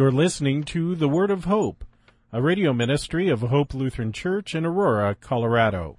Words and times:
You're 0.00 0.10
listening 0.10 0.62
to 0.64 0.94
The 0.94 1.10
Word 1.10 1.30
of 1.30 1.44
Hope, 1.44 1.84
a 2.32 2.40
radio 2.40 2.72
ministry 2.72 3.28
of 3.28 3.42
Hope 3.42 3.74
Lutheran 3.74 4.12
Church 4.12 4.54
in 4.54 4.64
Aurora, 4.64 5.14
Colorado. 5.14 5.98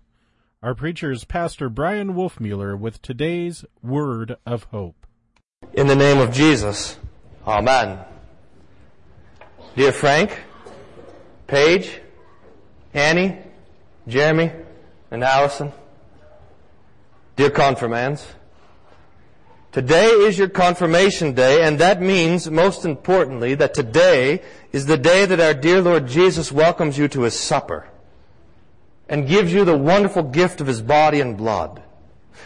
Our 0.63 0.73
preacher 0.73 1.11
is 1.11 1.23
Pastor 1.23 1.69
Bryan 1.69 2.15
Wolfmueller 2.15 2.75
with 2.75 3.03
today's 3.03 3.63
Word 3.83 4.37
of 4.43 4.63
Hope. 4.63 5.05
In 5.73 5.85
the 5.85 5.95
name 5.95 6.17
of 6.17 6.33
Jesus, 6.33 6.97
Amen. 7.45 7.99
Dear 9.75 9.91
Frank, 9.91 10.35
Paige, 11.45 12.01
Annie, 12.95 13.37
Jeremy, 14.07 14.51
and 15.11 15.23
Allison, 15.23 15.71
dear 17.35 17.51
confirmands, 17.51 18.25
Today 19.71 20.07
is 20.07 20.37
your 20.37 20.49
confirmation 20.49 21.33
day, 21.33 21.63
and 21.63 21.79
that 21.79 22.01
means, 22.01 22.51
most 22.51 22.83
importantly, 22.83 23.55
that 23.55 23.73
today 23.73 24.41
is 24.73 24.85
the 24.85 24.97
day 24.97 25.25
that 25.25 25.39
our 25.39 25.53
dear 25.53 25.81
Lord 25.81 26.07
Jesus 26.07 26.51
welcomes 26.51 26.97
you 26.97 27.07
to 27.07 27.21
His 27.21 27.39
supper 27.39 27.87
and 29.07 29.29
gives 29.29 29.53
you 29.53 29.63
the 29.63 29.77
wonderful 29.77 30.23
gift 30.23 30.59
of 30.59 30.67
His 30.67 30.81
body 30.81 31.21
and 31.21 31.37
blood. 31.37 31.81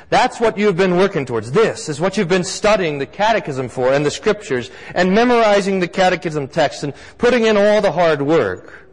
That's 0.10 0.40
what 0.40 0.60
you've 0.60 0.78
been 0.78 0.98
working 0.98 1.26
towards. 1.26 1.52
This 1.52 1.90
is 1.90 2.00
what 2.00 2.16
you've 2.16 2.28
been 2.28 2.44
studying 2.44 3.00
the 3.00 3.08
catechism 3.08 3.70
for 3.70 3.92
and 3.92 4.06
the 4.06 4.12
scriptures 4.12 4.70
and 4.94 5.12
memorizing 5.12 5.80
the 5.80 5.88
catechism 5.88 6.48
text 6.48 6.84
and 6.84 6.94
putting 7.18 7.46
in 7.46 7.58
all 7.58 7.82
the 7.82 7.92
hard 7.92 8.22
work. 8.22 8.88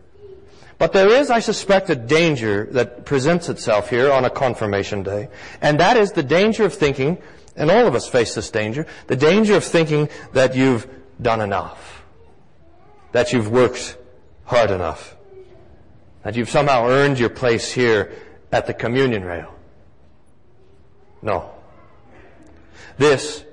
But 0.78 0.94
there 0.94 1.10
is, 1.10 1.30
I 1.30 1.40
suspect, 1.40 1.90
a 1.90 1.94
danger 1.94 2.66
that 2.72 3.04
presents 3.04 3.50
itself 3.50 3.90
here 3.90 4.10
on 4.10 4.24
a 4.24 4.30
confirmation 4.30 5.02
day, 5.02 5.28
and 5.60 5.78
that 5.80 5.98
is 5.98 6.12
the 6.12 6.22
danger 6.22 6.64
of 6.64 6.72
thinking 6.72 7.18
and 7.56 7.70
all 7.70 7.86
of 7.86 7.94
us 7.94 8.08
face 8.08 8.34
this 8.34 8.50
danger. 8.50 8.86
The 9.06 9.16
danger 9.16 9.56
of 9.56 9.64
thinking 9.64 10.08
that 10.32 10.54
you've 10.54 10.88
done 11.20 11.40
enough. 11.40 12.04
That 13.12 13.32
you've 13.32 13.50
worked 13.50 13.96
hard 14.44 14.70
enough. 14.70 15.16
That 16.22 16.36
you've 16.36 16.50
somehow 16.50 16.86
earned 16.86 17.18
your 17.18 17.30
place 17.30 17.70
here 17.72 18.12
at 18.50 18.66
the 18.66 18.74
communion 18.74 19.24
rail. 19.24 19.54
No. 21.20 21.50
This 22.98 23.44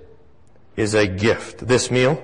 is 0.76 0.94
a 0.94 1.08
gift. 1.08 1.68
This 1.68 1.92
meal, 1.92 2.24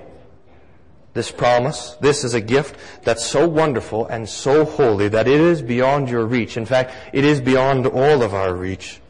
this 1.14 1.30
promise, 1.30 1.96
this 2.00 2.24
is 2.24 2.34
a 2.34 2.40
gift 2.40 2.78
that's 3.04 3.24
so 3.24 3.48
wonderful 3.48 4.06
and 4.06 4.28
so 4.28 4.64
holy 4.64 5.08
that 5.08 5.28
it 5.28 5.40
is 5.40 5.62
beyond 5.62 6.08
your 6.08 6.26
reach. 6.26 6.56
In 6.56 6.66
fact, 6.66 6.94
it 7.12 7.24
is 7.24 7.40
beyond 7.40 7.86
all 7.86 8.22
of 8.22 8.34
our 8.34 8.54
reach. 8.54 9.00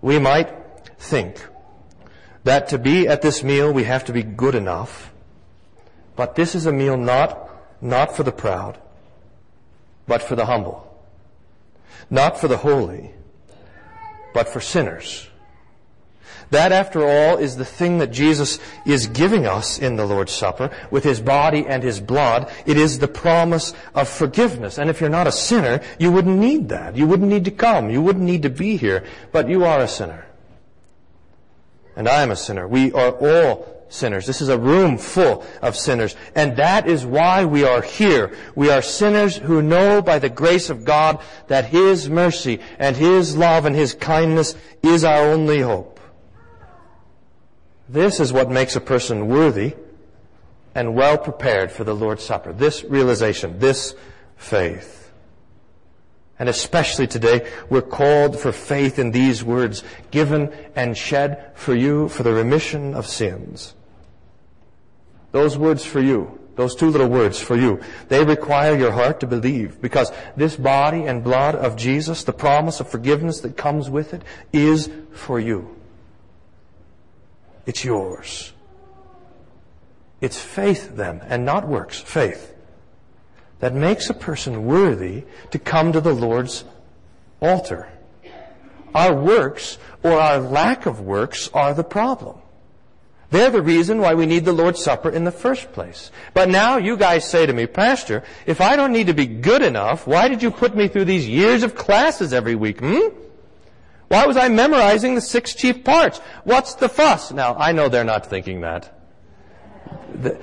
We 0.00 0.18
might 0.18 0.61
think 1.02 1.44
that 2.44 2.68
to 2.68 2.78
be 2.78 3.08
at 3.08 3.22
this 3.22 3.42
meal 3.42 3.72
we 3.72 3.84
have 3.84 4.04
to 4.06 4.12
be 4.12 4.22
good 4.22 4.54
enough. 4.54 5.12
But 6.16 6.34
this 6.36 6.54
is 6.54 6.66
a 6.66 6.72
meal 6.72 6.96
not, 6.96 7.50
not 7.82 8.16
for 8.16 8.22
the 8.22 8.32
proud, 8.32 8.78
but 10.06 10.22
for 10.22 10.36
the 10.36 10.46
humble. 10.46 10.88
Not 12.10 12.38
for 12.38 12.48
the 12.48 12.56
holy, 12.56 13.10
but 14.34 14.48
for 14.48 14.60
sinners. 14.60 15.28
That, 16.50 16.70
after 16.70 17.02
all, 17.02 17.38
is 17.38 17.56
the 17.56 17.64
thing 17.64 17.98
that 17.98 18.12
Jesus 18.12 18.58
is 18.84 19.06
giving 19.06 19.46
us 19.46 19.78
in 19.78 19.96
the 19.96 20.04
Lord's 20.04 20.32
Supper 20.32 20.70
with 20.90 21.02
His 21.02 21.18
body 21.18 21.64
and 21.66 21.82
His 21.82 21.98
blood. 21.98 22.50
It 22.66 22.76
is 22.76 22.98
the 22.98 23.08
promise 23.08 23.72
of 23.94 24.06
forgiveness. 24.06 24.76
And 24.76 24.90
if 24.90 25.00
you're 25.00 25.08
not 25.08 25.26
a 25.26 25.32
sinner, 25.32 25.80
you 25.98 26.12
wouldn't 26.12 26.38
need 26.38 26.68
that. 26.68 26.94
You 26.94 27.06
wouldn't 27.06 27.30
need 27.30 27.46
to 27.46 27.50
come. 27.50 27.88
You 27.88 28.02
wouldn't 28.02 28.26
need 28.26 28.42
to 28.42 28.50
be 28.50 28.76
here. 28.76 29.02
But 29.32 29.48
you 29.48 29.64
are 29.64 29.80
a 29.80 29.88
sinner 29.88 30.26
and 31.96 32.08
I 32.08 32.22
am 32.22 32.30
a 32.30 32.36
sinner. 32.36 32.66
We 32.66 32.92
are 32.92 33.10
all 33.10 33.86
sinners. 33.88 34.26
This 34.26 34.40
is 34.40 34.48
a 34.48 34.58
room 34.58 34.98
full 34.98 35.44
of 35.60 35.76
sinners. 35.76 36.16
And 36.34 36.56
that 36.56 36.88
is 36.88 37.04
why 37.04 37.44
we 37.44 37.64
are 37.64 37.82
here. 37.82 38.34
We 38.54 38.70
are 38.70 38.82
sinners 38.82 39.36
who 39.36 39.62
know 39.62 40.02
by 40.02 40.18
the 40.18 40.30
grace 40.30 40.70
of 40.70 40.84
God 40.84 41.20
that 41.48 41.66
His 41.66 42.08
mercy 42.08 42.60
and 42.78 42.96
His 42.96 43.36
love 43.36 43.66
and 43.66 43.76
His 43.76 43.94
kindness 43.94 44.54
is 44.82 45.04
our 45.04 45.30
only 45.30 45.60
hope. 45.60 46.00
This 47.88 48.20
is 48.20 48.32
what 48.32 48.50
makes 48.50 48.74
a 48.74 48.80
person 48.80 49.28
worthy 49.28 49.74
and 50.74 50.94
well 50.94 51.18
prepared 51.18 51.70
for 51.70 51.84
the 51.84 51.94
Lord's 51.94 52.24
Supper. 52.24 52.52
This 52.52 52.82
realization, 52.84 53.58
this 53.58 53.94
faith. 54.36 55.01
And 56.38 56.48
especially 56.48 57.06
today, 57.06 57.48
we're 57.68 57.82
called 57.82 58.38
for 58.38 58.52
faith 58.52 58.98
in 58.98 59.10
these 59.10 59.44
words, 59.44 59.84
given 60.10 60.52
and 60.74 60.96
shed 60.96 61.52
for 61.54 61.74
you 61.74 62.08
for 62.08 62.22
the 62.22 62.32
remission 62.32 62.94
of 62.94 63.06
sins. 63.06 63.74
Those 65.30 65.56
words 65.56 65.84
for 65.84 66.00
you, 66.00 66.38
those 66.56 66.74
two 66.74 66.88
little 66.88 67.08
words 67.08 67.40
for 67.40 67.56
you, 67.56 67.80
they 68.08 68.24
require 68.24 68.76
your 68.76 68.92
heart 68.92 69.20
to 69.20 69.26
believe 69.26 69.80
because 69.80 70.10
this 70.36 70.56
body 70.56 71.04
and 71.04 71.24
blood 71.24 71.54
of 71.54 71.76
Jesus, 71.76 72.24
the 72.24 72.32
promise 72.32 72.80
of 72.80 72.88
forgiveness 72.88 73.40
that 73.40 73.56
comes 73.56 73.88
with 73.88 74.12
it, 74.12 74.22
is 74.52 74.90
for 75.12 75.38
you. 75.38 75.76
It's 77.66 77.84
yours. 77.84 78.52
It's 80.20 80.38
faith 80.40 80.96
then, 80.96 81.20
and 81.28 81.44
not 81.44 81.68
works, 81.68 82.00
faith 82.00 82.52
that 83.62 83.72
makes 83.72 84.10
a 84.10 84.14
person 84.14 84.64
worthy 84.64 85.22
to 85.52 85.58
come 85.58 85.92
to 85.92 86.00
the 86.00 86.12
Lord's 86.12 86.64
altar. 87.40 87.88
Our 88.92 89.14
works 89.14 89.78
or 90.02 90.20
our 90.20 90.40
lack 90.40 90.84
of 90.84 91.00
works 91.00 91.48
are 91.54 91.72
the 91.72 91.84
problem. 91.84 92.40
They're 93.30 93.50
the 93.50 93.62
reason 93.62 94.00
why 94.00 94.14
we 94.14 94.26
need 94.26 94.44
the 94.44 94.52
Lord's 94.52 94.82
Supper 94.82 95.10
in 95.10 95.22
the 95.22 95.30
first 95.30 95.72
place. 95.72 96.10
But 96.34 96.48
now 96.48 96.76
you 96.76 96.96
guys 96.96 97.24
say 97.24 97.46
to 97.46 97.52
me, 97.52 97.68
Pastor, 97.68 98.24
if 98.46 98.60
I 98.60 98.74
don't 98.74 98.92
need 98.92 99.06
to 99.06 99.14
be 99.14 99.26
good 99.26 99.62
enough, 99.62 100.08
why 100.08 100.26
did 100.26 100.42
you 100.42 100.50
put 100.50 100.74
me 100.74 100.88
through 100.88 101.04
these 101.04 101.28
years 101.28 101.62
of 101.62 101.76
classes 101.76 102.32
every 102.32 102.56
week? 102.56 102.80
Hmm? 102.80 103.14
Why 104.08 104.26
was 104.26 104.36
I 104.36 104.48
memorizing 104.48 105.14
the 105.14 105.20
six 105.20 105.54
chief 105.54 105.84
parts? 105.84 106.18
What's 106.42 106.74
the 106.74 106.88
fuss? 106.88 107.30
Now, 107.30 107.54
I 107.54 107.70
know 107.70 107.88
they're 107.88 108.02
not 108.02 108.26
thinking 108.26 108.62
that. 108.62 108.92
The, 110.20 110.42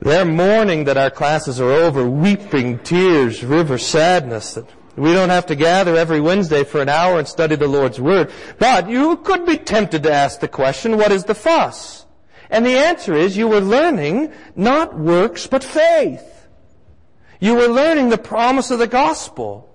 they're 0.00 0.24
mourning 0.24 0.84
that 0.84 0.96
our 0.96 1.10
classes 1.10 1.60
are 1.60 1.70
over, 1.70 2.08
weeping 2.08 2.78
tears, 2.80 3.44
river 3.44 3.78
sadness 3.78 4.54
that 4.54 4.68
we 4.96 5.12
don't 5.12 5.30
have 5.30 5.46
to 5.46 5.56
gather 5.56 5.96
every 5.96 6.20
Wednesday 6.20 6.62
for 6.62 6.80
an 6.80 6.88
hour 6.88 7.18
and 7.18 7.26
study 7.26 7.56
the 7.56 7.66
Lord's 7.66 8.00
Word. 8.00 8.30
But 8.58 8.88
you 8.88 9.16
could 9.18 9.44
be 9.44 9.58
tempted 9.58 10.04
to 10.04 10.12
ask 10.12 10.40
the 10.40 10.48
question, 10.48 10.96
what 10.96 11.10
is 11.10 11.24
the 11.24 11.34
fuss? 11.34 12.06
And 12.48 12.64
the 12.64 12.76
answer 12.76 13.14
is 13.14 13.36
you 13.36 13.48
were 13.48 13.60
learning 13.60 14.32
not 14.54 14.96
works 14.96 15.46
but 15.46 15.64
faith. 15.64 16.46
You 17.40 17.54
were 17.54 17.66
learning 17.66 18.10
the 18.10 18.18
promise 18.18 18.70
of 18.70 18.78
the 18.78 18.86
gospel. 18.86 19.68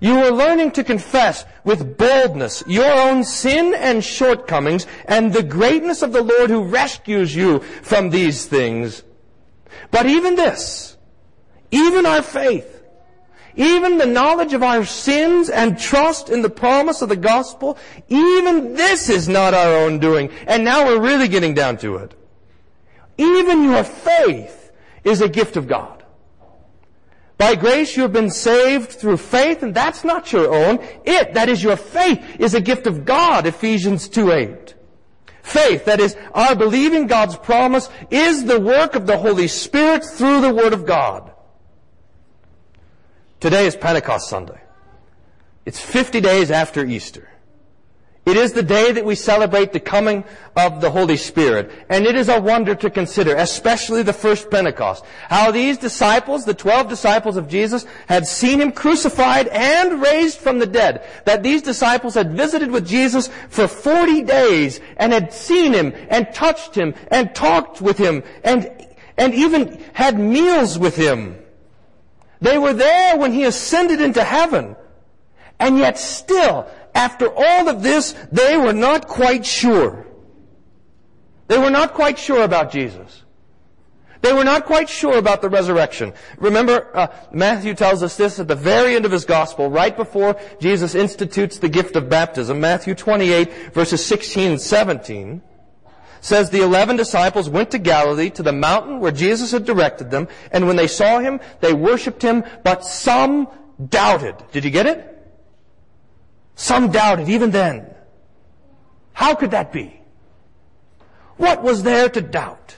You 0.00 0.14
were 0.14 0.30
learning 0.30 0.72
to 0.72 0.84
confess 0.84 1.44
with 1.64 1.96
boldness 1.96 2.62
your 2.66 2.92
own 2.92 3.24
sin 3.24 3.74
and 3.74 4.04
shortcomings 4.04 4.86
and 5.06 5.32
the 5.32 5.42
greatness 5.42 6.02
of 6.02 6.12
the 6.12 6.22
Lord 6.22 6.50
who 6.50 6.64
rescues 6.64 7.34
you 7.34 7.60
from 7.60 8.10
these 8.10 8.46
things 8.46 9.02
but 9.90 10.06
even 10.06 10.36
this, 10.36 10.96
even 11.70 12.06
our 12.06 12.22
faith, 12.22 12.76
even 13.56 13.96
the 13.96 14.06
knowledge 14.06 14.52
of 14.52 14.62
our 14.62 14.84
sins 14.84 15.48
and 15.48 15.78
trust 15.78 16.28
in 16.28 16.42
the 16.42 16.50
promise 16.50 17.00
of 17.02 17.08
the 17.08 17.16
gospel, 17.16 17.78
even 18.08 18.74
this 18.74 19.08
is 19.08 19.28
not 19.28 19.54
our 19.54 19.74
own 19.74 19.98
doing. 19.98 20.30
And 20.46 20.64
now 20.64 20.84
we're 20.84 21.00
really 21.00 21.26
getting 21.26 21.54
down 21.54 21.78
to 21.78 21.96
it. 21.96 22.14
Even 23.16 23.64
your 23.64 23.82
faith 23.82 24.70
is 25.04 25.22
a 25.22 25.28
gift 25.28 25.56
of 25.56 25.66
God. 25.66 26.04
By 27.38 27.54
grace 27.54 27.96
you 27.96 28.02
have 28.02 28.12
been 28.12 28.30
saved 28.30 28.92
through 28.92 29.18
faith, 29.18 29.62
and 29.62 29.74
that's 29.74 30.04
not 30.04 30.32
your 30.32 30.54
own. 30.54 30.78
It, 31.04 31.34
that 31.34 31.48
is 31.48 31.62
your 31.62 31.76
faith, 31.76 32.36
is 32.38 32.54
a 32.54 32.60
gift 32.60 32.86
of 32.86 33.04
God, 33.04 33.46
Ephesians 33.46 34.08
2 34.08 34.32
8. 34.32 34.74
Faith, 35.46 35.84
that 35.84 36.00
is, 36.00 36.16
our 36.34 36.56
believing 36.56 37.06
God's 37.06 37.36
promise, 37.36 37.88
is 38.10 38.46
the 38.46 38.58
work 38.58 38.96
of 38.96 39.06
the 39.06 39.16
Holy 39.16 39.46
Spirit 39.46 40.04
through 40.04 40.40
the 40.40 40.52
Word 40.52 40.72
of 40.72 40.84
God. 40.84 41.30
Today 43.38 43.64
is 43.68 43.76
Pentecost 43.76 44.28
Sunday. 44.28 44.60
It's 45.64 45.80
50 45.80 46.20
days 46.20 46.50
after 46.50 46.84
Easter. 46.84 47.30
It 48.26 48.36
is 48.36 48.52
the 48.52 48.62
day 48.64 48.90
that 48.90 49.04
we 49.04 49.14
celebrate 49.14 49.72
the 49.72 49.78
coming 49.78 50.24
of 50.56 50.80
the 50.80 50.90
Holy 50.90 51.16
Spirit. 51.16 51.70
And 51.88 52.04
it 52.04 52.16
is 52.16 52.28
a 52.28 52.40
wonder 52.40 52.74
to 52.74 52.90
consider, 52.90 53.36
especially 53.36 54.02
the 54.02 54.12
first 54.12 54.50
Pentecost, 54.50 55.04
how 55.28 55.52
these 55.52 55.78
disciples, 55.78 56.44
the 56.44 56.52
twelve 56.52 56.88
disciples 56.88 57.36
of 57.36 57.48
Jesus, 57.48 57.86
had 58.08 58.26
seen 58.26 58.60
Him 58.60 58.72
crucified 58.72 59.46
and 59.46 60.02
raised 60.02 60.38
from 60.38 60.58
the 60.58 60.66
dead. 60.66 61.06
That 61.24 61.44
these 61.44 61.62
disciples 61.62 62.14
had 62.14 62.36
visited 62.36 62.72
with 62.72 62.84
Jesus 62.84 63.30
for 63.48 63.68
40 63.68 64.24
days 64.24 64.80
and 64.96 65.12
had 65.12 65.32
seen 65.32 65.72
Him 65.72 65.94
and 66.08 66.34
touched 66.34 66.74
Him 66.74 66.96
and 67.12 67.32
talked 67.32 67.80
with 67.80 67.96
Him 67.96 68.24
and, 68.42 68.68
and 69.16 69.34
even 69.34 69.80
had 69.92 70.18
meals 70.18 70.80
with 70.80 70.96
Him. 70.96 71.38
They 72.40 72.58
were 72.58 72.74
there 72.74 73.16
when 73.18 73.30
He 73.30 73.44
ascended 73.44 74.00
into 74.00 74.24
heaven. 74.24 74.74
And 75.58 75.78
yet 75.78 75.96
still, 75.96 76.68
after 76.96 77.28
all 77.28 77.68
of 77.68 77.82
this, 77.82 78.14
they 78.32 78.56
were 78.56 78.72
not 78.72 79.06
quite 79.06 79.44
sure. 79.44 80.06
They 81.46 81.58
were 81.58 81.70
not 81.70 81.92
quite 81.92 82.18
sure 82.18 82.42
about 82.42 82.72
Jesus. 82.72 83.22
They 84.22 84.32
were 84.32 84.44
not 84.44 84.64
quite 84.64 84.88
sure 84.88 85.18
about 85.18 85.42
the 85.42 85.50
resurrection. 85.50 86.14
Remember, 86.38 86.90
uh, 86.96 87.08
Matthew 87.30 87.74
tells 87.74 88.02
us 88.02 88.16
this 88.16 88.40
at 88.40 88.48
the 88.48 88.56
very 88.56 88.96
end 88.96 89.04
of 89.04 89.12
his 89.12 89.26
gospel, 89.26 89.68
right 89.68 89.94
before 89.94 90.40
Jesus 90.58 90.94
institutes 90.94 91.58
the 91.58 91.68
gift 91.68 91.96
of 91.96 92.08
baptism. 92.08 92.58
Matthew 92.58 92.94
28, 92.94 93.74
verses 93.74 94.04
16 94.04 94.52
and 94.52 94.60
17 94.60 95.42
says 96.22 96.50
the 96.50 96.62
eleven 96.62 96.96
disciples 96.96 97.48
went 97.48 97.70
to 97.70 97.78
Galilee 97.78 98.30
to 98.30 98.42
the 98.42 98.52
mountain 98.52 99.00
where 99.00 99.12
Jesus 99.12 99.52
had 99.52 99.66
directed 99.66 100.10
them, 100.10 100.28
and 100.50 100.66
when 100.66 100.76
they 100.76 100.88
saw 100.88 101.20
him, 101.20 101.40
they 101.60 101.74
worshipped 101.74 102.22
him, 102.22 102.42
but 102.64 102.84
some 102.84 103.46
doubted. 103.90 104.34
Did 104.50 104.64
you 104.64 104.70
get 104.70 104.86
it? 104.86 105.15
Some 106.66 106.90
doubted, 106.90 107.28
even 107.28 107.52
then. 107.52 107.94
How 109.12 109.36
could 109.36 109.52
that 109.52 109.72
be? 109.72 110.00
What 111.36 111.62
was 111.62 111.84
there 111.84 112.08
to 112.08 112.20
doubt? 112.20 112.76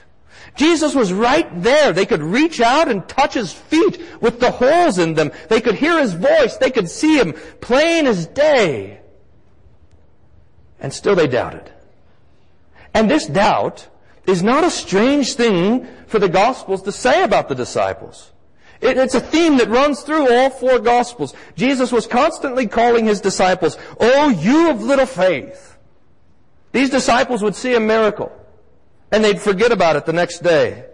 Jesus 0.55 0.93
was 0.93 1.11
right 1.11 1.49
there. 1.63 1.91
They 1.91 2.05
could 2.05 2.21
reach 2.21 2.61
out 2.61 2.87
and 2.87 3.09
touch 3.09 3.33
his 3.33 3.51
feet 3.51 3.99
with 4.21 4.39
the 4.39 4.51
holes 4.51 4.99
in 4.99 5.15
them. 5.15 5.31
They 5.47 5.59
could 5.59 5.73
hear 5.73 5.99
his 5.99 6.13
voice. 6.13 6.57
They 6.57 6.69
could 6.69 6.87
see 6.87 7.17
him 7.17 7.33
plain 7.61 8.05
as 8.05 8.27
day. 8.27 9.01
And 10.79 10.93
still 10.93 11.15
they 11.15 11.25
doubted. 11.25 11.71
And 12.93 13.09
this 13.09 13.25
doubt 13.25 13.87
is 14.27 14.43
not 14.43 14.63
a 14.63 14.69
strange 14.69 15.33
thing 15.33 15.87
for 16.05 16.19
the 16.19 16.29
Gospels 16.29 16.83
to 16.83 16.91
say 16.91 17.23
about 17.23 17.49
the 17.49 17.55
disciples. 17.55 18.33
It, 18.81 18.97
it's 18.97 19.15
a 19.15 19.19
theme 19.19 19.57
that 19.57 19.69
runs 19.69 20.01
through 20.01 20.33
all 20.33 20.49
four 20.49 20.79
Gospels. 20.79 21.33
Jesus 21.55 21.91
was 21.91 22.07
constantly 22.07 22.67
calling 22.67 23.05
his 23.05 23.21
disciples, 23.21 23.77
Oh, 23.99 24.29
you 24.29 24.69
of 24.69 24.81
little 24.81 25.05
faith. 25.05 25.77
These 26.71 26.89
disciples 26.89 27.41
would 27.41 27.55
see 27.55 27.75
a 27.75 27.79
miracle, 27.79 28.31
and 29.11 29.23
they'd 29.23 29.41
forget 29.41 29.71
about 29.71 29.95
it 29.95 30.05
the 30.05 30.13
next 30.13 30.39
day. 30.39 30.85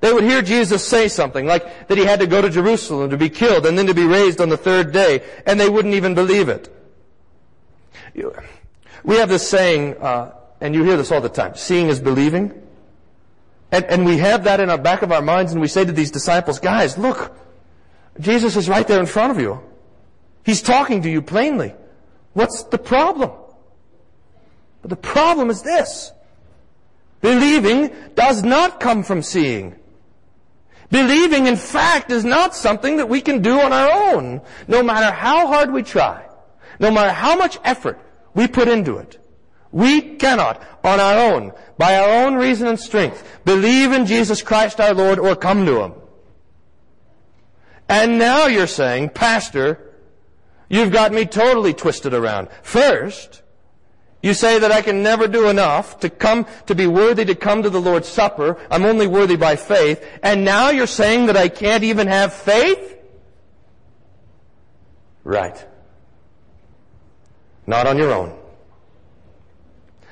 They 0.00 0.12
would 0.12 0.24
hear 0.24 0.42
Jesus 0.42 0.86
say 0.86 1.08
something, 1.08 1.46
like 1.46 1.88
that 1.88 1.96
he 1.96 2.04
had 2.04 2.20
to 2.20 2.26
go 2.26 2.42
to 2.42 2.50
Jerusalem 2.50 3.10
to 3.10 3.16
be 3.16 3.30
killed 3.30 3.64
and 3.66 3.78
then 3.78 3.86
to 3.86 3.94
be 3.94 4.04
raised 4.04 4.40
on 4.40 4.48
the 4.48 4.56
third 4.56 4.92
day, 4.92 5.22
and 5.46 5.58
they 5.58 5.68
wouldn't 5.68 5.94
even 5.94 6.14
believe 6.14 6.48
it. 6.48 6.72
We 9.04 9.16
have 9.16 9.28
this 9.28 9.48
saying, 9.48 9.96
uh, 9.98 10.32
and 10.60 10.74
you 10.74 10.82
hear 10.84 10.96
this 10.96 11.12
all 11.12 11.20
the 11.20 11.28
time, 11.28 11.54
seeing 11.54 11.88
is 11.88 12.00
believing. 12.00 12.65
And, 13.72 13.84
and 13.86 14.06
we 14.06 14.18
have 14.18 14.44
that 14.44 14.60
in 14.60 14.70
our 14.70 14.78
back 14.78 15.02
of 15.02 15.12
our 15.12 15.22
minds 15.22 15.52
and 15.52 15.60
we 15.60 15.68
say 15.68 15.84
to 15.84 15.92
these 15.92 16.10
disciples, 16.10 16.58
guys, 16.58 16.96
look, 16.96 17.36
Jesus 18.20 18.56
is 18.56 18.68
right 18.68 18.86
there 18.86 19.00
in 19.00 19.06
front 19.06 19.32
of 19.32 19.40
you. 19.40 19.60
He's 20.44 20.62
talking 20.62 21.02
to 21.02 21.10
you 21.10 21.20
plainly. 21.22 21.74
What's 22.32 22.62
the 22.64 22.78
problem? 22.78 23.32
But 24.82 24.90
the 24.90 24.96
problem 24.96 25.50
is 25.50 25.62
this. 25.62 26.12
Believing 27.20 27.92
does 28.14 28.42
not 28.42 28.78
come 28.78 29.02
from 29.02 29.22
seeing. 29.22 29.74
Believing, 30.90 31.46
in 31.46 31.56
fact, 31.56 32.12
is 32.12 32.24
not 32.24 32.54
something 32.54 32.98
that 32.98 33.08
we 33.08 33.20
can 33.20 33.42
do 33.42 33.58
on 33.58 33.72
our 33.72 34.14
own, 34.14 34.40
no 34.68 34.82
matter 34.82 35.12
how 35.12 35.48
hard 35.48 35.72
we 35.72 35.82
try, 35.82 36.24
no 36.78 36.90
matter 36.90 37.10
how 37.10 37.36
much 37.36 37.58
effort 37.64 37.98
we 38.34 38.46
put 38.46 38.68
into 38.68 38.98
it. 38.98 39.18
We 39.72 40.16
cannot, 40.16 40.62
on 40.84 41.00
our 41.00 41.32
own, 41.32 41.52
by 41.76 41.96
our 41.96 42.26
own 42.26 42.36
reason 42.36 42.68
and 42.68 42.80
strength, 42.80 43.40
believe 43.44 43.92
in 43.92 44.06
Jesus 44.06 44.42
Christ 44.42 44.80
our 44.80 44.94
Lord 44.94 45.18
or 45.18 45.36
come 45.36 45.66
to 45.66 45.82
Him. 45.82 45.92
And 47.88 48.18
now 48.18 48.46
you're 48.46 48.66
saying, 48.66 49.10
Pastor, 49.10 49.94
you've 50.68 50.92
got 50.92 51.12
me 51.12 51.26
totally 51.26 51.74
twisted 51.74 52.14
around. 52.14 52.48
First, 52.62 53.42
you 54.22 54.34
say 54.34 54.58
that 54.58 54.72
I 54.72 54.82
can 54.82 55.02
never 55.02 55.28
do 55.28 55.48
enough 55.48 56.00
to 56.00 56.10
come, 56.10 56.46
to 56.66 56.74
be 56.74 56.86
worthy 56.86 57.24
to 57.26 57.34
come 57.34 57.62
to 57.62 57.70
the 57.70 57.80
Lord's 57.80 58.08
Supper. 58.08 58.58
I'm 58.70 58.84
only 58.84 59.06
worthy 59.06 59.36
by 59.36 59.56
faith. 59.56 60.04
And 60.22 60.44
now 60.44 60.70
you're 60.70 60.88
saying 60.88 61.26
that 61.26 61.36
I 61.36 61.48
can't 61.48 61.84
even 61.84 62.08
have 62.08 62.32
faith? 62.32 62.98
Right. 65.22 65.64
Not 67.66 67.86
on 67.86 67.98
your 67.98 68.12
own. 68.12 68.36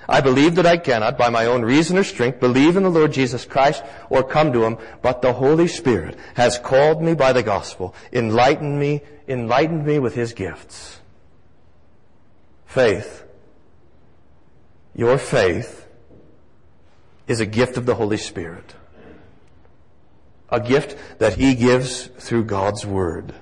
I 0.08 0.20
believe 0.20 0.54
that 0.56 0.66
I 0.66 0.76
cannot, 0.76 1.16
by 1.16 1.30
my 1.30 1.46
own 1.46 1.62
reason 1.62 1.96
or 1.96 2.04
strength, 2.04 2.40
believe 2.40 2.76
in 2.76 2.82
the 2.82 2.90
Lord 2.90 3.12
Jesus 3.12 3.44
Christ 3.44 3.82
or 4.10 4.22
come 4.22 4.52
to 4.52 4.64
Him, 4.64 4.78
but 5.02 5.22
the 5.22 5.32
Holy 5.32 5.68
Spirit 5.68 6.18
has 6.34 6.58
called 6.58 7.02
me 7.02 7.14
by 7.14 7.32
the 7.32 7.42
gospel, 7.42 7.94
enlightened 8.12 8.78
me, 8.78 9.02
enlightened 9.28 9.86
me 9.86 9.98
with 9.98 10.14
His 10.14 10.32
gifts. 10.32 11.00
Faith. 12.66 13.24
Your 14.94 15.18
faith 15.18 15.86
is 17.26 17.40
a 17.40 17.46
gift 17.46 17.76
of 17.76 17.86
the 17.86 17.94
Holy 17.94 18.16
Spirit. 18.16 18.74
A 20.50 20.60
gift 20.60 20.96
that 21.18 21.34
He 21.34 21.54
gives 21.54 22.06
through 22.06 22.44
God's 22.44 22.84
Word. 22.84 23.34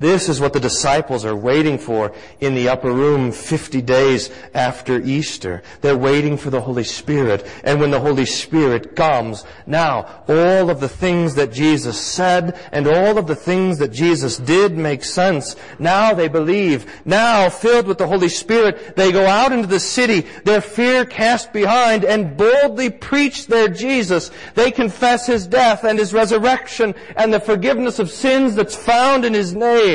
This 0.00 0.28
is 0.28 0.40
what 0.40 0.52
the 0.52 0.60
disciples 0.60 1.24
are 1.24 1.34
waiting 1.34 1.76
for 1.76 2.12
in 2.40 2.54
the 2.54 2.68
upper 2.68 2.92
room 2.92 3.32
50 3.32 3.82
days 3.82 4.30
after 4.54 5.00
Easter. 5.00 5.62
They're 5.80 5.98
waiting 5.98 6.36
for 6.36 6.50
the 6.50 6.60
Holy 6.60 6.84
Spirit. 6.84 7.44
And 7.64 7.80
when 7.80 7.90
the 7.90 7.98
Holy 7.98 8.24
Spirit 8.24 8.94
comes, 8.94 9.44
now 9.66 10.22
all 10.28 10.70
of 10.70 10.78
the 10.78 10.88
things 10.88 11.34
that 11.34 11.52
Jesus 11.52 12.00
said 12.00 12.56
and 12.70 12.86
all 12.86 13.18
of 13.18 13.26
the 13.26 13.34
things 13.34 13.78
that 13.78 13.90
Jesus 13.90 14.36
did 14.36 14.78
make 14.78 15.02
sense. 15.02 15.56
Now 15.80 16.14
they 16.14 16.28
believe. 16.28 16.86
Now, 17.04 17.50
filled 17.50 17.88
with 17.88 17.98
the 17.98 18.06
Holy 18.06 18.28
Spirit, 18.28 18.94
they 18.94 19.10
go 19.10 19.26
out 19.26 19.50
into 19.50 19.66
the 19.66 19.80
city, 19.80 20.20
their 20.44 20.60
fear 20.60 21.06
cast 21.06 21.52
behind, 21.52 22.04
and 22.04 22.36
boldly 22.36 22.90
preach 22.90 23.48
their 23.48 23.66
Jesus. 23.66 24.30
They 24.54 24.70
confess 24.70 25.26
His 25.26 25.48
death 25.48 25.82
and 25.82 25.98
His 25.98 26.14
resurrection 26.14 26.94
and 27.16 27.34
the 27.34 27.40
forgiveness 27.40 27.98
of 27.98 28.10
sins 28.10 28.54
that's 28.54 28.76
found 28.76 29.24
in 29.24 29.34
His 29.34 29.56
name. 29.56 29.87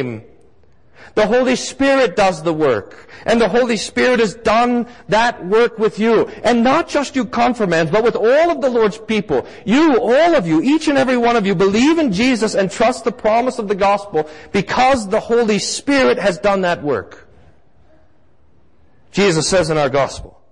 The 1.16 1.28
Holy 1.28 1.56
Spirit 1.56 2.16
does 2.16 2.42
the 2.42 2.54
work. 2.54 3.10
And 3.26 3.40
the 3.40 3.48
Holy 3.48 3.78
Spirit 3.78 4.20
has 4.20 4.34
done 4.36 4.88
that 5.10 5.46
work 5.46 5.78
with 5.78 6.00
you. 6.00 6.28
And 6.44 6.64
not 6.64 6.90
just 6.90 7.16
you 7.16 7.26
confirmands, 7.26 7.92
but 7.92 8.04
with 8.04 8.16
all 8.16 8.50
of 8.50 8.62
the 8.62 8.70
Lord's 8.70 8.98
people. 8.98 9.46
You, 9.66 10.00
all 10.00 10.36
of 10.36 10.48
you, 10.48 10.62
each 10.62 10.88
and 10.88 10.98
every 10.98 11.18
one 11.18 11.36
of 11.36 11.46
you, 11.46 11.56
believe 11.56 12.00
in 12.00 12.12
Jesus 12.12 12.56
and 12.56 12.70
trust 12.70 13.04
the 13.04 13.12
promise 13.12 13.60
of 13.60 13.68
the 13.68 13.76
gospel 13.76 14.30
because 14.52 15.08
the 15.08 15.20
Holy 15.20 15.60
Spirit 15.60 16.18
has 16.18 16.38
done 16.40 16.62
that 16.62 16.84
work. 16.84 17.30
Jesus 19.12 19.48
says 19.48 19.70
in 19.70 19.78
our 19.78 19.90
gospel, 19.90 20.43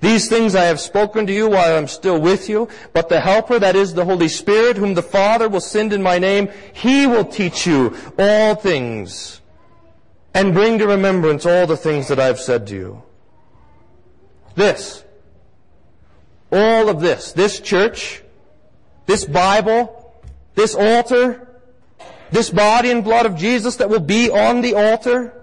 these 0.00 0.28
things 0.28 0.54
I 0.54 0.64
have 0.64 0.78
spoken 0.78 1.26
to 1.26 1.32
you 1.32 1.48
while 1.48 1.76
I'm 1.76 1.88
still 1.88 2.20
with 2.20 2.48
you, 2.48 2.68
but 2.92 3.08
the 3.08 3.20
Helper, 3.20 3.58
that 3.58 3.74
is 3.74 3.94
the 3.94 4.04
Holy 4.04 4.28
Spirit, 4.28 4.76
whom 4.76 4.94
the 4.94 5.02
Father 5.02 5.48
will 5.48 5.60
send 5.60 5.92
in 5.92 6.02
my 6.02 6.18
name, 6.18 6.48
He 6.72 7.06
will 7.06 7.24
teach 7.24 7.66
you 7.66 7.96
all 8.18 8.54
things 8.54 9.40
and 10.34 10.54
bring 10.54 10.78
to 10.78 10.86
remembrance 10.86 11.44
all 11.46 11.66
the 11.66 11.76
things 11.76 12.08
that 12.08 12.20
I've 12.20 12.38
said 12.38 12.68
to 12.68 12.74
you. 12.74 13.02
This, 14.54 15.02
all 16.52 16.88
of 16.88 17.00
this, 17.00 17.32
this 17.32 17.58
church, 17.58 18.22
this 19.06 19.24
Bible, 19.24 20.14
this 20.54 20.74
altar, 20.76 21.48
this 22.30 22.50
body 22.50 22.90
and 22.90 23.02
blood 23.02 23.26
of 23.26 23.36
Jesus 23.36 23.76
that 23.76 23.90
will 23.90 24.00
be 24.00 24.30
on 24.30 24.60
the 24.60 24.74
altar, 24.74 25.37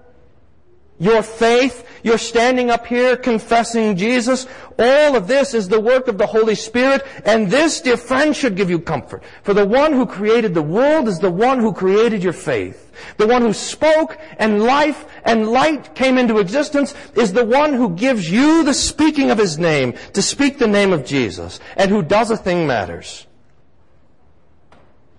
your 0.98 1.22
faith, 1.22 1.86
you're 2.02 2.18
standing 2.18 2.70
up 2.70 2.86
here 2.86 3.16
confessing 3.16 3.96
Jesus. 3.96 4.46
All 4.78 5.16
of 5.16 5.26
this 5.26 5.54
is 5.54 5.68
the 5.68 5.80
work 5.80 6.08
of 6.08 6.18
the 6.18 6.26
Holy 6.26 6.54
Spirit, 6.54 7.06
and 7.24 7.50
this, 7.50 7.80
dear 7.80 7.96
friend, 7.96 8.34
should 8.34 8.56
give 8.56 8.70
you 8.70 8.78
comfort. 8.78 9.22
For 9.42 9.52
the 9.52 9.66
one 9.66 9.92
who 9.92 10.06
created 10.06 10.54
the 10.54 10.62
world 10.62 11.08
is 11.08 11.18
the 11.18 11.30
one 11.30 11.58
who 11.58 11.72
created 11.72 12.22
your 12.22 12.32
faith. 12.32 12.92
The 13.18 13.26
one 13.26 13.42
who 13.42 13.52
spoke 13.52 14.18
and 14.38 14.62
life 14.62 15.04
and 15.24 15.48
light 15.48 15.94
came 15.94 16.16
into 16.16 16.38
existence 16.38 16.94
is 17.14 17.32
the 17.32 17.44
one 17.44 17.74
who 17.74 17.90
gives 17.90 18.30
you 18.30 18.64
the 18.64 18.72
speaking 18.72 19.30
of 19.30 19.38
his 19.38 19.58
name 19.58 19.94
to 20.14 20.22
speak 20.22 20.58
the 20.58 20.66
name 20.66 20.92
of 20.92 21.04
Jesus 21.04 21.60
and 21.76 21.90
who 21.90 22.02
does 22.02 22.30
a 22.30 22.36
thing 22.36 22.66
matters. 22.66 23.26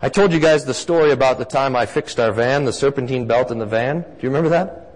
I 0.01 0.09
told 0.09 0.31
you 0.31 0.39
guys 0.39 0.65
the 0.65 0.73
story 0.73 1.11
about 1.11 1.37
the 1.37 1.45
time 1.45 1.75
I 1.75 1.85
fixed 1.85 2.19
our 2.19 2.31
van, 2.31 2.65
the 2.65 2.73
serpentine 2.73 3.27
belt 3.27 3.51
in 3.51 3.59
the 3.59 3.65
van. 3.65 4.01
Do 4.01 4.17
you 4.21 4.29
remember 4.29 4.49
that? 4.49 4.86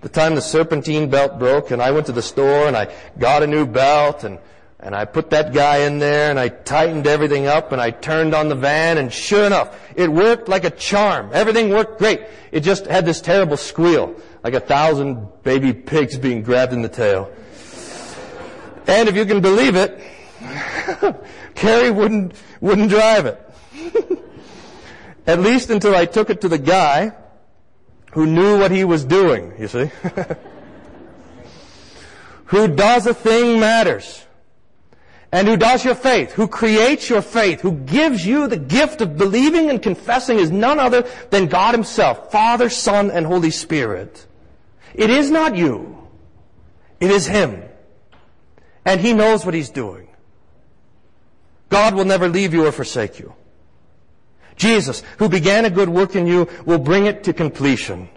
The 0.00 0.08
time 0.08 0.34
the 0.34 0.40
serpentine 0.40 1.10
belt 1.10 1.38
broke 1.38 1.70
and 1.70 1.82
I 1.82 1.90
went 1.90 2.06
to 2.06 2.12
the 2.12 2.22
store 2.22 2.66
and 2.66 2.76
I 2.76 2.92
got 3.18 3.42
a 3.42 3.46
new 3.46 3.66
belt 3.66 4.24
and, 4.24 4.38
and 4.78 4.94
I 4.94 5.04
put 5.04 5.30
that 5.30 5.52
guy 5.52 5.78
in 5.78 5.98
there 5.98 6.30
and 6.30 6.38
I 6.38 6.48
tightened 6.48 7.06
everything 7.06 7.46
up 7.46 7.72
and 7.72 7.80
I 7.80 7.90
turned 7.90 8.34
on 8.34 8.48
the 8.48 8.54
van 8.54 8.96
and 8.96 9.12
sure 9.12 9.44
enough, 9.44 9.78
it 9.94 10.10
worked 10.10 10.48
like 10.48 10.64
a 10.64 10.70
charm. 10.70 11.30
Everything 11.32 11.68
worked 11.68 11.98
great. 11.98 12.22
It 12.50 12.60
just 12.60 12.86
had 12.86 13.04
this 13.04 13.20
terrible 13.20 13.58
squeal, 13.58 14.16
like 14.42 14.54
a 14.54 14.60
thousand 14.60 15.28
baby 15.42 15.74
pigs 15.74 16.18
being 16.18 16.42
grabbed 16.42 16.72
in 16.72 16.80
the 16.80 16.88
tail. 16.88 17.30
And 18.86 19.08
if 19.08 19.14
you 19.14 19.26
can 19.26 19.42
believe 19.42 19.76
it, 19.76 20.00
Carrie 21.54 21.90
wouldn't, 21.90 22.32
wouldn't 22.62 22.88
drive 22.88 23.26
it. 23.26 23.38
At 25.26 25.40
least 25.40 25.68
until 25.68 25.94
I 25.94 26.06
took 26.06 26.30
it 26.30 26.40
to 26.40 26.48
the 26.48 26.58
guy 26.58 27.12
who 28.12 28.26
knew 28.26 28.58
what 28.58 28.70
he 28.70 28.84
was 28.84 29.04
doing, 29.04 29.52
you 29.58 29.68
see? 29.68 29.90
who 32.46 32.68
does 32.68 33.06
a 33.06 33.14
thing 33.14 33.60
matters. 33.60 34.24
and 35.32 35.46
who 35.46 35.56
does 35.56 35.84
your 35.84 35.94
faith, 35.94 36.32
who 36.32 36.48
creates 36.48 37.08
your 37.08 37.22
faith, 37.22 37.60
who 37.60 37.72
gives 37.72 38.26
you 38.26 38.48
the 38.48 38.56
gift 38.56 39.00
of 39.00 39.16
believing 39.16 39.70
and 39.70 39.80
confessing 39.80 40.38
is 40.38 40.50
none 40.50 40.80
other 40.80 41.08
than 41.30 41.46
God 41.46 41.72
himself, 41.72 42.32
Father, 42.32 42.68
Son, 42.68 43.12
and 43.12 43.24
Holy 43.24 43.50
Spirit. 43.50 44.26
It 44.92 45.08
is 45.08 45.30
not 45.30 45.54
you. 45.54 45.96
It 46.98 47.12
is 47.12 47.26
him. 47.26 47.62
And 48.84 49.00
he 49.00 49.12
knows 49.12 49.44
what 49.44 49.54
he's 49.54 49.70
doing. 49.70 50.08
God 51.68 51.94
will 51.94 52.04
never 52.04 52.28
leave 52.28 52.52
you 52.52 52.66
or 52.66 52.72
forsake 52.72 53.20
you. 53.20 53.32
Jesus, 54.60 55.02
who 55.16 55.30
began 55.30 55.64
a 55.64 55.70
good 55.70 55.88
work 55.88 56.14
in 56.14 56.26
you, 56.26 56.46
will 56.66 56.78
bring 56.78 57.06
it 57.06 57.24
to 57.24 57.32
completion. 57.32 58.10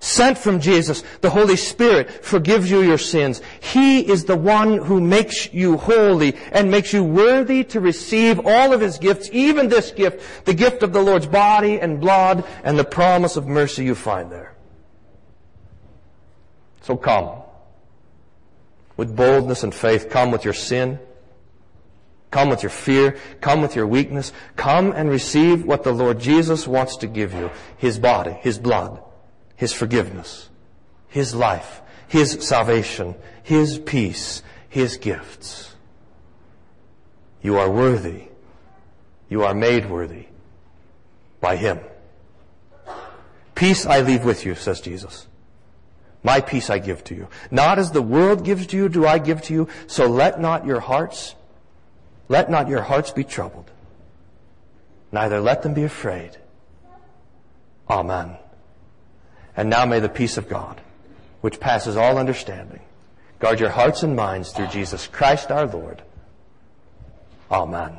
Sent 0.00 0.36
from 0.36 0.58
Jesus, 0.58 1.04
the 1.20 1.30
Holy 1.30 1.54
Spirit 1.54 2.10
forgives 2.24 2.68
you 2.68 2.82
your 2.82 2.98
sins. 2.98 3.40
He 3.60 4.00
is 4.00 4.24
the 4.24 4.36
one 4.36 4.78
who 4.78 5.00
makes 5.00 5.54
you 5.54 5.76
holy 5.76 6.34
and 6.50 6.72
makes 6.72 6.92
you 6.92 7.04
worthy 7.04 7.62
to 7.64 7.78
receive 7.78 8.44
all 8.44 8.72
of 8.72 8.80
His 8.80 8.98
gifts, 8.98 9.30
even 9.32 9.68
this 9.68 9.92
gift, 9.92 10.44
the 10.44 10.54
gift 10.54 10.82
of 10.82 10.92
the 10.92 11.00
Lord's 11.00 11.28
body 11.28 11.78
and 11.78 12.00
blood 12.00 12.44
and 12.64 12.76
the 12.76 12.84
promise 12.84 13.36
of 13.36 13.46
mercy 13.46 13.84
you 13.84 13.94
find 13.94 14.32
there. 14.32 14.56
So 16.80 16.96
come. 16.96 17.42
With 18.96 19.14
boldness 19.14 19.62
and 19.62 19.72
faith, 19.72 20.10
come 20.10 20.32
with 20.32 20.44
your 20.44 20.54
sin. 20.54 20.98
Come 22.32 22.48
with 22.48 22.62
your 22.62 22.70
fear. 22.70 23.16
Come 23.42 23.60
with 23.60 23.76
your 23.76 23.86
weakness. 23.86 24.32
Come 24.56 24.90
and 24.90 25.10
receive 25.10 25.64
what 25.64 25.84
the 25.84 25.92
Lord 25.92 26.18
Jesus 26.18 26.66
wants 26.66 26.96
to 26.96 27.06
give 27.06 27.34
you. 27.34 27.50
His 27.76 27.98
body, 27.98 28.32
His 28.40 28.58
blood, 28.58 29.00
His 29.54 29.72
forgiveness, 29.72 30.48
His 31.08 31.34
life, 31.34 31.82
His 32.08 32.38
salvation, 32.40 33.14
His 33.42 33.78
peace, 33.78 34.42
His 34.70 34.96
gifts. 34.96 35.74
You 37.42 37.58
are 37.58 37.70
worthy. 37.70 38.28
You 39.28 39.44
are 39.44 39.54
made 39.54 39.90
worthy 39.90 40.26
by 41.40 41.56
Him. 41.56 41.80
Peace 43.54 43.84
I 43.84 44.00
leave 44.00 44.24
with 44.24 44.46
you, 44.46 44.54
says 44.54 44.80
Jesus. 44.80 45.26
My 46.22 46.40
peace 46.40 46.70
I 46.70 46.78
give 46.78 47.04
to 47.04 47.14
you. 47.14 47.28
Not 47.50 47.78
as 47.78 47.90
the 47.90 48.00
world 48.00 48.42
gives 48.42 48.68
to 48.68 48.76
you 48.76 48.88
do 48.88 49.06
I 49.06 49.18
give 49.18 49.42
to 49.42 49.52
you, 49.52 49.68
so 49.86 50.06
let 50.06 50.40
not 50.40 50.64
your 50.64 50.80
hearts 50.80 51.34
let 52.32 52.50
not 52.50 52.66
your 52.66 52.80
hearts 52.80 53.10
be 53.10 53.24
troubled, 53.24 53.70
neither 55.12 55.38
let 55.38 55.62
them 55.62 55.74
be 55.74 55.84
afraid. 55.84 56.38
Amen. 57.90 58.38
And 59.54 59.68
now 59.68 59.84
may 59.84 60.00
the 60.00 60.08
peace 60.08 60.38
of 60.38 60.48
God, 60.48 60.80
which 61.42 61.60
passes 61.60 61.94
all 61.94 62.16
understanding, 62.16 62.80
guard 63.38 63.60
your 63.60 63.68
hearts 63.68 64.02
and 64.02 64.16
minds 64.16 64.50
through 64.50 64.68
Jesus 64.68 65.06
Christ 65.06 65.50
our 65.50 65.66
Lord. 65.66 66.00
Amen. 67.50 67.98